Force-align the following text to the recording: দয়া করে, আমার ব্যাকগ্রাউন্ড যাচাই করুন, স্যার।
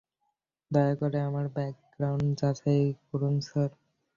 দয়া 0.71 0.93
করে, 0.95 1.17
আমার 1.21 1.45
ব্যাকগ্রাউন্ড 1.55 2.29
যাচাই 2.39 2.81
করুন, 3.07 3.35
স্যার। 3.39 3.69